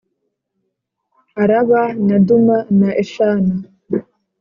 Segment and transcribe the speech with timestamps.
[1.43, 3.53] Araba na duma na eshana